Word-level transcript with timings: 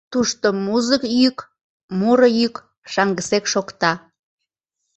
Тушто 0.13 0.47
музык 0.65 1.03
йӱк, 1.19 1.37
муро 1.99 2.29
йӱк 2.39 2.55
шаҥгысек 2.91 3.45
шокта. 3.53 3.91